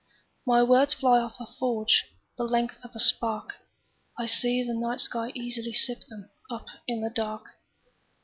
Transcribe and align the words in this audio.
My 0.47 0.63
words 0.63 0.95
fly 0.95 1.19
off 1.19 1.39
a 1.39 1.45
forgeThe 1.45 1.95
length 2.49 2.83
of 2.83 2.89
a 2.95 2.99
spark;I 2.99 4.25
see 4.25 4.63
the 4.63 4.73
night 4.73 4.99
sky 4.99 5.29
easily 5.35 5.73
sip 5.73 6.01
themUp 6.11 6.65
in 6.87 7.01
the 7.01 7.11
dark. 7.11 7.45